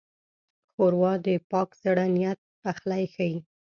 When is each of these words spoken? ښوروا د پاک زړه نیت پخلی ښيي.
ښوروا 0.73 1.13
د 1.25 1.27
پاک 1.51 1.69
زړه 1.83 2.05
نیت 2.15 2.39
پخلی 2.61 3.03
ښيي. 3.13 3.35